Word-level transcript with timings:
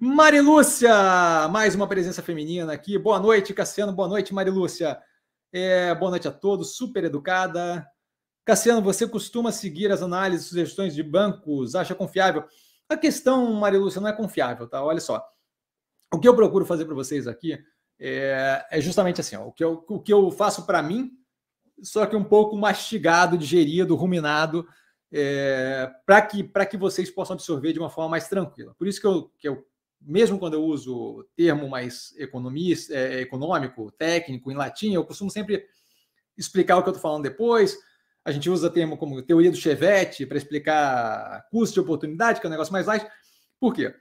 Marilúcia, 0.00 0.92
mais 1.50 1.74
uma 1.74 1.88
presença 1.88 2.22
feminina 2.22 2.72
aqui. 2.72 2.96
Boa 2.96 3.18
noite, 3.18 3.52
Cassiano. 3.52 3.92
Boa 3.92 4.06
noite, 4.06 4.32
Marilúcia. 4.32 4.96
É, 5.52 5.92
boa 5.92 6.12
noite 6.12 6.28
a 6.28 6.30
todos. 6.30 6.76
Super 6.76 7.02
educada. 7.02 7.84
Cassiano, 8.44 8.80
você 8.80 9.08
costuma 9.08 9.50
seguir 9.50 9.90
as 9.90 10.00
análises 10.00 10.46
e 10.46 10.48
sugestões 10.50 10.94
de 10.94 11.02
bancos? 11.02 11.74
Acha 11.74 11.96
confiável? 11.96 12.44
A 12.88 12.96
questão, 12.96 13.52
Marilúcia, 13.54 14.00
não 14.00 14.08
é 14.08 14.12
confiável, 14.12 14.68
tá? 14.68 14.84
Olha 14.84 15.00
só. 15.00 15.20
O 16.14 16.20
que 16.20 16.28
eu 16.28 16.36
procuro 16.36 16.64
fazer 16.64 16.84
para 16.84 16.94
vocês 16.94 17.26
aqui 17.26 17.58
é, 17.98 18.66
é, 18.70 18.80
justamente 18.80 19.20
assim: 19.20 19.34
ó, 19.34 19.48
o, 19.48 19.52
que 19.52 19.64
eu, 19.64 19.84
o 19.88 20.00
que 20.00 20.12
eu 20.12 20.30
faço 20.30 20.64
para 20.64 20.80
mim, 20.80 21.10
só 21.82 22.06
que 22.06 22.14
um 22.14 22.22
pouco 22.22 22.56
mastigado, 22.56 23.36
digerido, 23.36 23.96
ruminado, 23.96 24.64
é, 25.10 25.90
para 26.06 26.22
que, 26.22 26.44
que 26.70 26.76
vocês 26.76 27.10
possam 27.10 27.34
absorver 27.34 27.72
de 27.72 27.80
uma 27.80 27.90
forma 27.90 28.10
mais 28.10 28.28
tranquila. 28.28 28.76
Por 28.78 28.86
isso 28.86 29.00
que 29.00 29.06
eu, 29.08 29.32
que 29.36 29.48
eu 29.48 29.66
mesmo 30.00 30.38
quando 30.38 30.54
eu 30.54 30.62
uso 30.62 31.26
termo 31.36 31.68
mais 31.68 32.14
economista, 32.16 32.94
é, 32.94 33.20
econômico, 33.20 33.90
técnico, 33.92 34.50
em 34.50 34.56
latim, 34.56 34.92
eu 34.92 35.04
costumo 35.04 35.30
sempre 35.30 35.66
explicar 36.36 36.76
o 36.76 36.82
que 36.82 36.88
eu 36.88 36.92
estou 36.92 37.02
falando 37.02 37.24
depois. 37.24 37.76
A 38.24 38.30
gente 38.30 38.48
usa 38.48 38.70
termo 38.70 38.96
como 38.96 39.22
teoria 39.22 39.50
do 39.50 39.56
Chevette 39.56 40.26
para 40.26 40.38
explicar 40.38 41.46
custo 41.50 41.74
de 41.74 41.80
oportunidade, 41.80 42.40
que 42.40 42.46
é 42.46 42.48
um 42.48 42.50
negócio 42.50 42.72
mais 42.72 42.86
light. 42.86 43.06
Por 43.58 43.74
quê? 43.74 43.94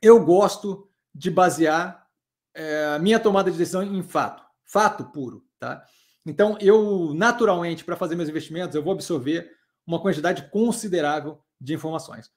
Eu 0.00 0.24
gosto 0.24 0.90
de 1.14 1.30
basear 1.30 2.06
é, 2.54 2.94
a 2.94 2.98
minha 2.98 3.20
tomada 3.20 3.50
de 3.50 3.58
decisão 3.58 3.82
em 3.82 4.02
fato, 4.02 4.42
fato 4.64 5.04
puro, 5.06 5.44
tá? 5.58 5.84
Então, 6.24 6.56
eu 6.60 7.12
naturalmente, 7.14 7.84
para 7.84 7.96
fazer 7.96 8.16
meus 8.16 8.28
investimentos, 8.28 8.74
eu 8.74 8.82
vou 8.82 8.92
absorver 8.92 9.50
uma 9.86 10.00
quantidade 10.00 10.50
considerável 10.50 11.38
de 11.60 11.74
informações. 11.74 12.30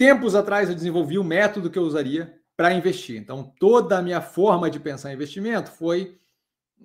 Tempos 0.00 0.34
atrás 0.34 0.66
eu 0.66 0.74
desenvolvi 0.74 1.18
o 1.18 1.22
método 1.22 1.68
que 1.68 1.78
eu 1.78 1.82
usaria 1.82 2.34
para 2.56 2.72
investir. 2.72 3.20
Então, 3.20 3.52
toda 3.60 3.98
a 3.98 4.02
minha 4.02 4.22
forma 4.22 4.70
de 4.70 4.80
pensar 4.80 5.10
em 5.10 5.14
investimento 5.14 5.70
foi, 5.70 6.18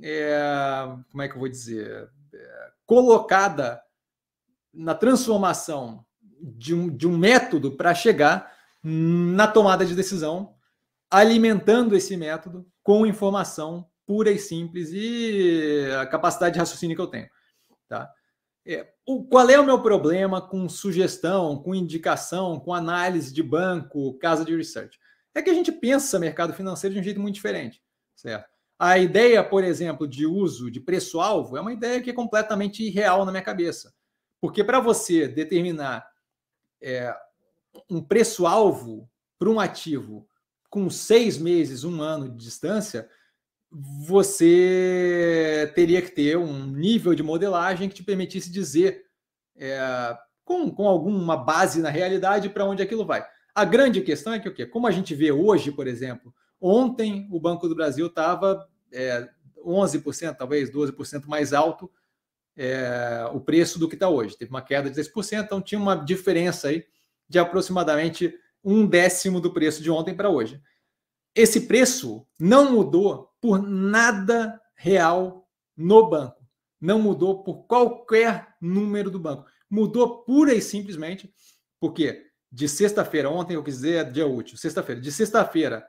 é, 0.02 0.86
como 1.10 1.24
é 1.24 1.30
que 1.30 1.36
eu 1.36 1.40
vou 1.40 1.48
dizer, 1.48 2.10
é, 2.34 2.72
colocada 2.86 3.82
na 4.74 4.94
transformação 4.94 6.06
de 6.42 6.76
um, 6.76 6.90
de 6.90 7.08
um 7.08 7.18
método 7.18 7.78
para 7.78 7.96
chegar 7.96 8.54
na 8.84 9.48
tomada 9.48 9.86
de 9.86 9.96
decisão, 9.96 10.54
alimentando 11.10 11.96
esse 11.96 12.18
método 12.18 12.68
com 12.84 13.06
informação 13.06 13.90
pura 14.06 14.30
e 14.30 14.38
simples 14.38 14.90
e 14.92 15.88
a 16.02 16.06
capacidade 16.06 16.56
de 16.56 16.60
raciocínio 16.60 16.98
que 16.98 17.02
eu 17.02 17.08
tenho. 17.08 17.30
Tá? 17.88 18.12
É, 18.66 18.88
o, 19.06 19.24
qual 19.24 19.48
é 19.50 19.60
o 19.60 19.66
meu 19.66 19.82
problema 19.82 20.42
com 20.42 20.68
sugestão, 20.68 21.62
com 21.62 21.76
indicação, 21.76 22.60
com 22.60 22.74
análise 22.74 23.32
de 23.32 23.44
banco, 23.44 24.18
casa 24.18 24.44
de 24.44 24.56
research? 24.56 25.00
É 25.36 25.42
que 25.42 25.50
a 25.50 25.54
gente 25.54 25.72
pensa 25.72 26.18
mercado 26.18 26.54
financeiro 26.54 26.96
de 26.96 27.00
um 27.00 27.04
jeito 27.04 27.20
muito 27.20 27.36
diferente, 27.36 27.84
certo? 28.16 28.50
A 28.78 28.98
ideia, 28.98 29.44
por 29.44 29.64
exemplo, 29.64 30.08
de 30.08 30.26
uso 30.26 30.72
de 30.72 30.80
preço-alvo 30.80 31.56
é 31.56 31.62
uma 31.62 31.74
ideia 31.74 32.02
que 32.02 32.10
é 32.10 32.14
completamente 32.14 32.84
irreal 32.84 33.24
na 33.24 33.32
minha 33.32 33.44
cabeça. 33.44 33.94
Porque 34.42 34.64
para 34.64 34.80
você 34.80 35.28
determinar 35.28 36.06
é, 36.82 37.16
um 37.90 38.02
preço-alvo 38.02 39.10
para 39.38 39.50
um 39.50 39.60
ativo 39.60 40.28
com 40.70 40.90
seis 40.90 41.38
meses, 41.38 41.84
um 41.84 42.02
ano 42.02 42.30
de 42.30 42.44
distância, 42.44 43.10
você 43.72 45.72
teria 45.76 46.02
que 46.02 46.12
ter 46.12 46.38
um 46.38 46.66
nível 46.66 47.14
de 47.14 47.24
modelagem 47.24 47.90
que 47.90 47.96
te 47.96 48.04
permitisse 48.04 48.52
dizer 48.52 49.06
é, 49.58 50.18
com, 50.44 50.70
com 50.70 50.88
alguma 50.88 51.36
base 51.36 51.82
na 51.82 51.90
realidade 51.90 52.50
para 52.50 52.66
onde 52.66 52.82
aquilo 52.82 53.06
vai. 53.06 53.26
A 53.54 53.66
grande 53.66 54.02
questão 54.02 54.34
é 54.34 54.40
que 54.40 54.50
o 54.50 54.54
quê? 54.54 54.66
Como 54.66 54.88
a 54.88 54.92
gente 54.92 55.16
vê 55.16 55.32
hoje, 55.32 55.72
por 55.72 55.88
exemplo, 55.88 56.34
ontem 56.60 57.28
o 57.32 57.40
Banco 57.40 57.68
do 57.68 57.76
Brasil 57.76 58.08
estava 58.08 58.68
é, 58.92 59.28
11%, 59.58 60.36
talvez 60.38 60.70
12% 60.70 61.26
mais 61.26 61.54
alto 61.54 61.90
é, 62.56 63.28
o 63.34 63.40
preço 63.40 63.80
do 63.80 63.88
que 63.88 63.96
está 63.96 64.08
hoje. 64.08 64.38
Teve 64.38 64.52
uma 64.52 64.62
queda 64.62 64.90
de 64.90 65.02
10%, 65.02 65.44
então 65.44 65.62
tinha 65.62 65.80
uma 65.80 65.96
diferença 65.96 66.70
aí 66.70 66.86
de 67.28 67.40
aproximadamente 67.40 68.34
um 68.64 68.86
décimo 68.86 69.40
do 69.40 69.52
preço 69.52 69.82
de 69.82 69.92
ontem 69.92 70.16
para 70.16 70.30
hoje. 70.30 70.62
Esse 71.36 71.62
preço 71.62 72.26
não 72.40 72.72
mudou 72.72 73.30
por 73.46 73.62
nada 73.62 74.60
real 74.74 75.48
no 75.78 76.10
banco. 76.10 76.44
Não 76.82 77.00
mudou 77.00 77.44
por 77.44 77.68
qualquer 77.68 78.56
número 78.60 79.12
do 79.12 79.20
banco. 79.20 79.46
Mudou 79.70 80.24
pura 80.24 80.52
e 80.52 80.60
simplesmente 80.60 81.32
porque 81.80 82.26
de 82.52 82.68
sexta-feira, 82.68 83.30
ontem 83.30 83.54
eu 83.54 83.64
quis 83.64 83.76
dizer 83.76 84.12
dia 84.12 84.26
útil, 84.26 84.58
sexta-feira, 84.58 85.00
de 85.00 85.12
sexta-feira 85.12 85.88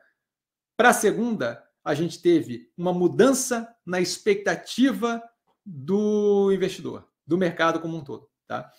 para 0.76 0.92
segunda, 0.92 1.66
a 1.82 1.94
gente 1.94 2.20
teve 2.20 2.70
uma 2.76 2.92
mudança 2.92 3.74
na 3.86 4.02
expectativa 4.02 5.22
do 5.64 6.52
investidor, 6.52 7.08
do 7.26 7.38
mercado 7.38 7.80
como 7.80 7.96
um 7.96 8.04
todo. 8.04 8.28
Tá? 8.46 8.70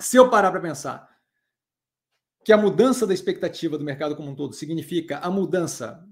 Se 0.00 0.16
eu 0.16 0.30
parar 0.30 0.50
para 0.50 0.60
pensar 0.60 1.06
que 2.46 2.52
a 2.52 2.56
mudança 2.56 3.06
da 3.06 3.12
expectativa 3.12 3.76
do 3.76 3.84
mercado 3.84 4.16
como 4.16 4.30
um 4.30 4.34
todo 4.34 4.54
significa 4.54 5.18
a 5.18 5.30
mudança 5.30 6.09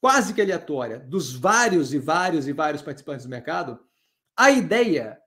quase 0.00 0.32
que 0.32 0.40
aleatória 0.40 0.98
dos 0.98 1.32
vários 1.32 1.92
e 1.92 1.98
vários 1.98 2.48
e 2.48 2.52
vários 2.52 2.82
participantes 2.82 3.26
do 3.26 3.30
mercado, 3.30 3.78
a 4.36 4.50
ideia 4.50 5.20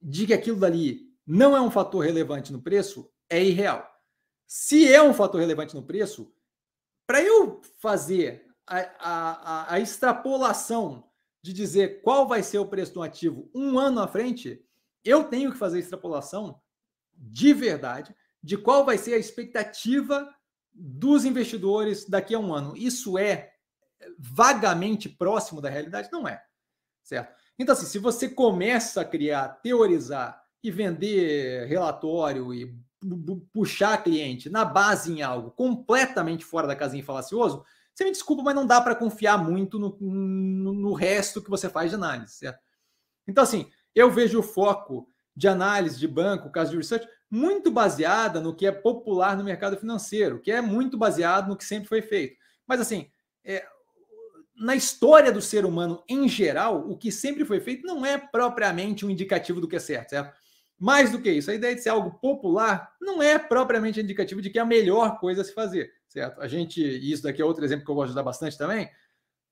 de 0.00 0.26
que 0.26 0.32
aquilo 0.32 0.58
dali 0.58 1.10
não 1.26 1.56
é 1.56 1.60
um 1.60 1.70
fator 1.70 2.04
relevante 2.04 2.52
no 2.52 2.62
preço 2.62 3.12
é 3.28 3.42
irreal. 3.44 3.88
Se 4.46 4.92
é 4.92 5.02
um 5.02 5.14
fator 5.14 5.40
relevante 5.40 5.74
no 5.74 5.82
preço, 5.82 6.32
para 7.06 7.22
eu 7.22 7.60
fazer 7.78 8.46
a, 8.66 8.78
a, 8.98 9.74
a, 9.74 9.80
extrapolação 9.80 11.08
de 11.42 11.52
dizer 11.52 12.02
qual 12.02 12.26
vai 12.26 12.42
ser 12.42 12.58
o 12.58 12.66
preço 12.66 12.94
do 12.94 13.02
ativo 13.02 13.50
um 13.54 13.78
ano 13.78 14.00
à 14.00 14.08
frente, 14.08 14.64
eu 15.04 15.24
tenho 15.24 15.52
que 15.52 15.58
fazer 15.58 15.76
a 15.76 15.80
extrapolação 15.80 16.60
de 17.12 17.52
verdade 17.52 18.14
de 18.42 18.56
qual 18.56 18.84
vai 18.84 18.96
ser 18.96 19.14
a 19.14 19.18
expectativa 19.18 20.32
dos 20.72 21.24
investidores 21.24 22.08
daqui 22.08 22.34
a 22.34 22.38
um 22.38 22.54
ano. 22.54 22.76
Isso 22.76 23.18
é 23.18 23.52
vagamente 24.18 25.08
próximo 25.08 25.60
da 25.60 25.68
realidade? 25.68 26.08
Não 26.12 26.26
é. 26.26 26.42
Certo? 27.02 27.34
Então, 27.58 27.74
assim, 27.74 27.86
se 27.86 27.98
você 27.98 28.28
começa 28.28 29.00
a 29.00 29.04
criar, 29.04 29.48
teorizar 29.62 30.42
e 30.62 30.70
vender 30.70 31.66
relatório 31.66 32.52
e 32.54 32.74
puxar 33.52 34.02
cliente 34.02 34.50
na 34.50 34.64
base 34.64 35.12
em 35.12 35.22
algo 35.22 35.50
completamente 35.50 36.44
fora 36.44 36.66
da 36.66 36.76
casinha 36.76 37.04
falacioso, 37.04 37.64
você 37.94 38.04
me 38.04 38.10
desculpa, 38.10 38.42
mas 38.42 38.54
não 38.54 38.66
dá 38.66 38.80
para 38.80 38.94
confiar 38.94 39.36
muito 39.38 39.78
no, 39.78 39.96
no, 40.00 40.72
no, 40.72 40.92
resto 40.92 41.42
que 41.42 41.50
você 41.50 41.68
faz 41.68 41.90
de 41.90 41.96
análise, 41.96 42.34
certo? 42.34 42.60
Então, 43.26 43.44
assim, 43.44 43.70
eu 43.94 44.10
vejo 44.10 44.38
o 44.38 44.42
foco 44.42 45.08
de 45.34 45.48
análise 45.48 45.98
de 45.98 46.08
banco, 46.08 46.50
caso 46.50 46.70
de 46.70 46.76
research, 46.76 47.06
muito 47.30 47.70
baseada 47.70 48.40
no 48.40 48.54
que 48.54 48.66
é 48.66 48.72
popular 48.72 49.36
no 49.36 49.44
mercado 49.44 49.76
financeiro, 49.76 50.40
que 50.40 50.50
é 50.50 50.60
muito 50.60 50.98
baseado 50.98 51.48
no 51.48 51.56
que 51.56 51.64
sempre 51.64 51.88
foi 51.88 52.02
feito. 52.02 52.36
Mas, 52.66 52.80
assim, 52.80 53.08
é, 53.44 53.64
na 54.56 54.74
história 54.74 55.32
do 55.32 55.40
ser 55.40 55.64
humano 55.64 56.02
em 56.08 56.28
geral, 56.28 56.90
o 56.90 56.96
que 56.96 57.12
sempre 57.12 57.44
foi 57.44 57.60
feito 57.60 57.86
não 57.86 58.04
é 58.04 58.18
propriamente 58.18 59.06
um 59.06 59.10
indicativo 59.10 59.60
do 59.60 59.68
que 59.68 59.76
é 59.76 59.80
certo, 59.80 60.10
certo? 60.10 60.36
Mais 60.78 61.10
do 61.10 61.20
que 61.20 61.30
isso, 61.30 61.50
a 61.50 61.54
ideia 61.54 61.74
de 61.74 61.82
ser 61.82 61.90
algo 61.90 62.18
popular 62.18 62.92
não 63.00 63.22
é 63.22 63.38
propriamente 63.38 64.00
indicativo 64.00 64.42
de 64.42 64.50
que 64.50 64.58
é 64.58 64.62
a 64.62 64.66
melhor 64.66 65.18
coisa 65.18 65.42
a 65.42 65.44
se 65.44 65.52
fazer, 65.52 65.92
certo? 66.08 66.40
A 66.40 66.48
gente, 66.48 66.82
e 66.82 67.12
isso 67.12 67.22
daqui 67.22 67.40
é 67.40 67.44
outro 67.44 67.64
exemplo 67.64 67.84
que 67.84 67.90
eu 67.90 67.94
gosto 67.94 68.10
de 68.10 68.16
dar 68.16 68.22
bastante 68.22 68.58
também, 68.58 68.90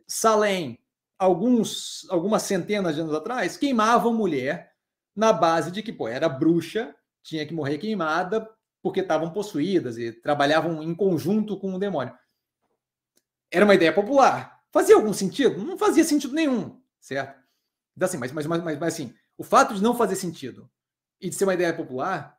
Salem, 0.07 0.79
alguns, 1.19 2.07
algumas 2.09 2.43
centenas 2.43 2.95
de 2.95 3.03
anos 3.03 3.15
atrás, 3.15 3.57
queimavam 3.57 4.15
mulher 4.15 4.73
na 5.15 5.33
base 5.33 5.71
de 5.71 5.83
que, 5.83 5.93
pô, 5.93 6.09
era 6.09 6.29
bruxa 6.29 6.95
tinha 7.23 7.47
que 7.47 7.55
morrer 7.55 7.79
queimada 7.79 8.49
porque 8.83 9.01
estavam 9.01 9.31
possuídas 9.31 9.99
e 9.99 10.13
trabalhavam 10.13 10.83
em 10.83 10.95
conjunto 10.95 11.59
com 11.59 11.75
o 11.75 11.79
demônio. 11.79 12.15
Era 13.51 13.65
uma 13.65 13.75
ideia 13.75 13.93
popular. 13.93 14.61
Fazia 14.71 14.95
algum 14.95 15.13
sentido? 15.13 15.65
Não 15.65 15.79
fazia 15.79 16.05
sentido 16.05 16.35
nenhum, 16.35 16.81
certo? 17.01 17.39
Então, 17.97 18.07
assim, 18.07 18.19
mas, 18.19 18.31
mas, 18.33 18.47
mas, 18.47 18.63
mas, 18.63 18.83
assim, 18.83 19.15
o 19.37 19.43
fato 19.43 19.75
de 19.75 19.83
não 19.83 19.95
fazer 19.95 20.17
sentido 20.17 20.71
e 21.21 21.29
de 21.29 21.35
ser 21.35 21.45
uma 21.45 21.55
ideia 21.55 21.75
popular, 21.75 22.39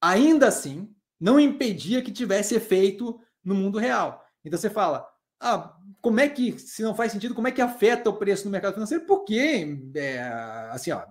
ainda 0.00 0.48
assim, 0.48 0.94
não 1.18 1.40
impedia 1.40 2.02
que 2.02 2.12
tivesse 2.12 2.54
efeito 2.54 3.20
no 3.44 3.54
mundo 3.54 3.78
real. 3.78 4.24
Então 4.44 4.58
você 4.58 4.70
fala, 4.70 5.08
ah, 5.40 5.76
como 6.00 6.20
é 6.20 6.28
que, 6.28 6.58
se 6.58 6.82
não 6.82 6.94
faz 6.94 7.12
sentido, 7.12 7.34
como 7.34 7.48
é 7.48 7.52
que 7.52 7.60
afeta 7.60 8.10
o 8.10 8.16
preço 8.16 8.44
no 8.44 8.50
mercado 8.50 8.74
financeiro? 8.74 9.06
Porque, 9.06 9.78
é, 9.94 10.20
assim, 10.70 10.92
ó, 10.92 11.04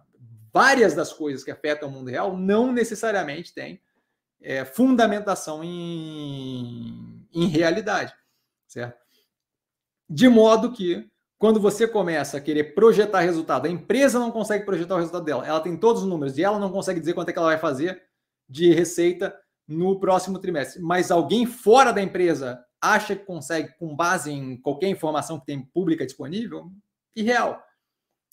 várias 0.53 0.94
das 0.94 1.13
coisas 1.13 1.44
que 1.44 1.51
afetam 1.51 1.89
o 1.89 1.92
mundo 1.92 2.09
real 2.09 2.38
não 2.38 2.71
necessariamente 2.71 3.53
têm 3.53 3.81
é, 4.42 4.65
fundamentação 4.65 5.63
em, 5.63 7.27
em 7.33 7.45
realidade, 7.45 8.13
certo? 8.68 9.00
De 10.09 10.27
modo 10.27 10.71
que, 10.71 11.09
quando 11.38 11.59
você 11.59 11.88
começa 11.88 12.38
a 12.38 12.42
querer 12.42 12.75
projetar 12.75 13.21
resultado, 13.21 13.65
a 13.65 13.69
empresa 13.69 14.19
não 14.19 14.31
consegue 14.31 14.65
projetar 14.65 14.95
o 14.95 14.98
resultado 14.98 15.24
dela, 15.24 15.48
ela 15.48 15.59
tem 15.59 15.77
todos 15.77 16.01
os 16.01 16.07
números 16.07 16.38
e 16.38 16.44
ela 16.44 16.59
não 16.59 16.71
consegue 16.71 17.00
dizer 17.00 17.13
quanto 17.13 17.30
é 17.30 17.33
que 17.33 17.39
ela 17.39 17.47
vai 17.47 17.57
fazer 17.57 18.01
de 18.50 18.74
receita 18.74 19.33
no 19.68 20.00
próximo 20.00 20.38
trimestre, 20.39 20.81
mas 20.81 21.12
alguém 21.12 21.45
fora 21.45 21.94
da 21.94 22.01
empresa 22.01 22.62
acha 22.81 23.15
que 23.15 23.24
consegue, 23.24 23.74
com 23.77 23.95
base 23.95 24.31
em 24.31 24.57
qualquer 24.57 24.89
informação 24.89 25.39
que 25.39 25.45
tem 25.45 25.63
pública 25.63 26.06
disponível, 26.06 26.71
irreal. 27.15 27.63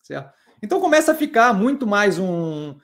Certo? 0.02 0.32
Então 0.62 0.80
começa 0.80 1.12
a 1.12 1.14
ficar 1.14 1.52
muito 1.52 1.86
mais 1.86 2.18
um, 2.18 2.76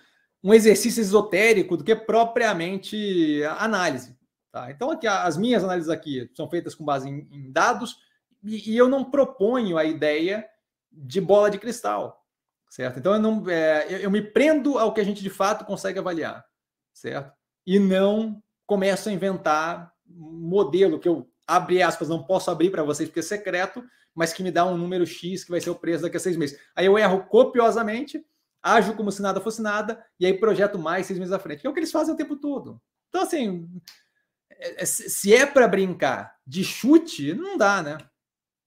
um 0.43 0.53
exercício 0.53 1.00
esotérico 1.00 1.76
do 1.76 1.85
que 1.85 1.97
propriamente 1.97 3.43
análise. 3.59 4.17
Tá? 4.55 4.71
Então, 4.71 4.93
aqui, 4.93 5.05
as 5.05 5.37
minhas 5.37 5.65
análises 5.65 5.91
aqui 5.91 6.31
são 6.32 6.49
feitas 6.49 6.76
com 6.76 6.85
base 6.85 7.09
em, 7.09 7.26
em 7.32 7.50
dados 7.50 7.97
e, 8.41 8.71
e, 8.71 8.76
eu 8.76 8.88
não 8.88 9.03
proponho 9.03 9.76
a 9.76 9.85
ideia 9.85 10.47
de 10.93 11.21
bola 11.21 11.50
de 11.50 11.59
cristal, 11.59 12.25
certo? 12.71 13.00
Então, 13.00 13.15
eu, 13.15 13.19
não, 13.19 13.50
é, 13.50 14.05
eu, 14.05 14.11
me 14.12 14.23
prendo 14.23 14.79
ao 14.79 14.94
que 14.94 15.00
a 15.00 15.05
gente 15.05 15.25
de 15.25 15.31
fato 15.31 15.65
consegue 15.65 15.99
avaliar, 15.99 16.44
certo? 16.93 17.32
E 17.67 17.81
não 17.81 18.41
começo 18.65 19.09
a 19.09 19.12
inventar 19.12 19.93
modelo 20.06 21.00
que 21.00 21.09
eu, 21.09 21.29
abre 21.46 21.82
aspas, 21.82 22.08
não 22.08 22.23
posso 22.23 22.50
abrir 22.50 22.70
para 22.70 22.82
vocês 22.82 23.08
porque 23.08 23.20
é 23.20 23.23
secreto, 23.23 23.85
mas 24.14 24.32
que 24.32 24.43
me 24.43 24.50
dá 24.50 24.64
um 24.64 24.76
número 24.76 25.06
X 25.06 25.44
que 25.44 25.50
vai 25.50 25.61
ser 25.61 25.70
o 25.70 25.75
preço 25.75 26.02
daqui 26.02 26.17
a 26.17 26.20
seis 26.20 26.37
meses. 26.37 26.58
Aí 26.75 26.87
eu 26.87 26.99
erro 26.99 27.25
copiosamente 27.25 28.25
ajo 28.64 28.94
como 28.94 29.12
se 29.12 29.20
nada 29.20 29.43
fosse 29.43 29.61
nada, 29.61 30.02
e 30.19 30.25
aí 30.25 30.32
projeto 30.32 30.79
mais 30.79 31.05
seis 31.05 31.19
meses 31.19 31.35
à 31.35 31.38
frente, 31.38 31.61
que 31.61 31.67
é 31.67 31.70
o 31.70 31.75
que 31.75 31.81
eles 31.81 31.93
fazem 31.93 32.14
o 32.14 32.17
tempo 32.17 32.35
todo. 32.35 32.81
Então, 33.11 33.20
assim, 33.20 33.69
é, 34.50 34.82
é, 34.82 34.87
se 34.87 35.35
é 35.35 35.44
para 35.44 35.69
brincar 35.69 36.35
de 36.46 36.64
chute, 36.64 37.35
não 37.35 37.58
dá, 37.58 37.82
né? 37.82 37.99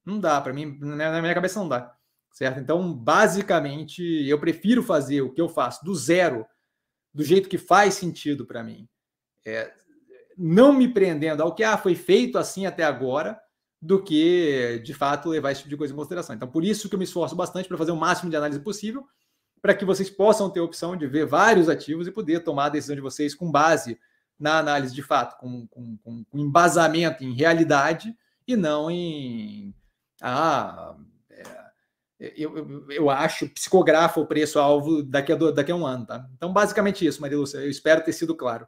Não 0.06 0.20
dá, 0.20 0.40
para 0.40 0.54
mim, 0.54 0.78
na 0.80 1.20
minha 1.20 1.34
cabeça 1.34 1.60
não 1.60 1.68
dá, 1.68 1.98
certo? 2.32 2.60
Então, 2.60 2.94
basicamente, 2.94 4.04
eu 4.28 4.40
prefiro 4.40 4.84
fazer 4.84 5.22
o 5.22 5.34
que 5.34 5.42
eu 5.42 5.50
faço 5.50 5.84
do 5.84 5.96
zero, 5.96 6.46
do 7.12 7.24
jeito 7.24 7.50
que 7.50 7.58
faz 7.58 7.96
sentido 7.96 8.46
para 8.46 8.64
mim, 8.64 8.88
é, 9.44 9.74
não 10.38 10.72
me 10.72 10.88
prendendo 10.88 11.42
ao 11.42 11.56
que 11.56 11.64
ah, 11.64 11.78
foi 11.78 11.96
feito 11.96 12.38
assim 12.38 12.66
até 12.66 12.84
agora, 12.84 13.40
do 13.82 14.02
que 14.02 14.82
de 14.84 14.94
fato 14.94 15.30
levar 15.30 15.52
esse 15.52 15.62
tipo 15.62 15.70
de 15.70 15.78
coisa 15.78 15.94
em 15.94 15.98
consideração. 15.98 16.36
Então, 16.36 16.48
por 16.48 16.64
isso 16.64 16.90
que 16.90 16.96
eu 16.96 17.00
me 17.00 17.06
esforço 17.06 17.36
bastante 17.36 17.68
para 17.68 17.78
fazer 17.78 17.92
o 17.92 17.96
máximo 17.96 18.30
de 18.30 18.36
análise 18.36 18.60
possível 18.60 19.06
para 19.62 19.74
que 19.74 19.86
vocês 19.86 20.10
possam 20.10 20.50
ter 20.50 20.60
a 20.60 20.64
opção 20.64 20.96
de 20.96 21.08
ver 21.08 21.26
vários 21.26 21.70
ativos 21.70 22.08
e 22.08 22.12
poder 22.12 22.44
tomar 22.44 22.66
a 22.66 22.70
decisão 22.70 22.96
de 22.96 23.02
vocês 23.02 23.34
com 23.34 23.52
base 23.52 24.00
na 24.40 24.60
análise 24.60 24.94
de 24.94 25.02
fato, 25.02 25.38
com, 25.40 25.68
com, 25.68 25.98
com, 25.98 26.26
embasamento 26.34 27.24
em 27.24 27.34
realidade 27.34 28.16
e 28.48 28.56
não 28.56 28.90
em. 28.90 29.74
Ah, 30.22 30.96
é, 31.30 32.34
eu, 32.38 32.56
eu, 32.56 32.92
eu, 32.92 33.10
acho, 33.10 33.50
psicografa 33.50 34.20
o 34.20 34.28
preço-alvo 34.28 35.04
daqui, 35.04 35.32
a 35.32 35.36
daqui 35.36 35.72
a 35.72 35.76
um 35.76 35.86
ano. 35.86 36.06
Tá? 36.06 36.28
Então, 36.36 36.54
basicamente 36.54 37.06
isso, 37.06 37.22
Maria 37.22 37.38
Lúcia. 37.38 37.58
Eu 37.58 37.70
espero 37.70 38.04
ter 38.04 38.14
sido 38.14 38.36
claro. 38.36 38.68